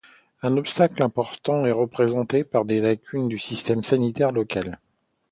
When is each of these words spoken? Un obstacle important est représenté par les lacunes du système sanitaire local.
Un 0.41 0.57
obstacle 0.57 1.03
important 1.03 1.67
est 1.67 1.71
représenté 1.71 2.43
par 2.43 2.63
les 2.63 2.79
lacunes 2.81 3.27
du 3.27 3.37
système 3.37 3.83
sanitaire 3.83 4.31
local. 4.31 4.79